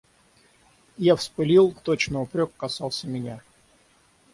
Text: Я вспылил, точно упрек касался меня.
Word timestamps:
Я 0.97 1.15
вспылил, 1.15 1.75
точно 1.83 2.21
упрек 2.21 2.51
касался 2.57 3.07
меня. 3.07 3.43